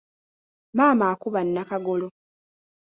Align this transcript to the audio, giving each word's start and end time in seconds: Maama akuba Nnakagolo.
Maama 0.77 1.05
akuba 1.13 1.39
Nnakagolo. 1.45 2.07